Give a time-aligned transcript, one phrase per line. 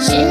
[0.00, 0.27] 是。